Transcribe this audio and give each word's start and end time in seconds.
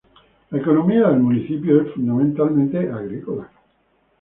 La 0.49 0.57
economía 0.57 1.09
del 1.09 1.19
municipio 1.19 1.79
es 1.79 1.93
fundamentalmente 1.93 2.79
agrícola. 2.91 3.47